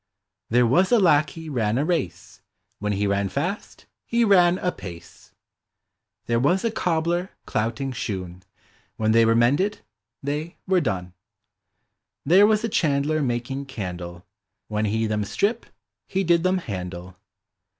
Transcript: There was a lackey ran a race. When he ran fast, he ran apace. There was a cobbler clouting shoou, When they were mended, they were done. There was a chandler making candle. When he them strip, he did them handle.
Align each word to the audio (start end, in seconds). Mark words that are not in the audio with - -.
There 0.49 0.65
was 0.65 0.91
a 0.91 0.97
lackey 0.99 1.47
ran 1.47 1.77
a 1.77 1.85
race. 1.85 2.41
When 2.79 2.93
he 2.93 3.05
ran 3.05 3.29
fast, 3.29 3.85
he 4.07 4.25
ran 4.25 4.57
apace. 4.57 5.31
There 6.25 6.39
was 6.39 6.65
a 6.65 6.71
cobbler 6.71 7.29
clouting 7.45 7.91
shoou, 7.91 8.39
When 8.95 9.11
they 9.11 9.25
were 9.25 9.35
mended, 9.35 9.81
they 10.23 10.57
were 10.65 10.81
done. 10.81 11.13
There 12.25 12.47
was 12.47 12.63
a 12.63 12.67
chandler 12.67 13.21
making 13.21 13.67
candle. 13.67 14.25
When 14.69 14.85
he 14.85 15.05
them 15.05 15.23
strip, 15.23 15.67
he 16.07 16.23
did 16.23 16.41
them 16.41 16.57
handle. 16.57 17.17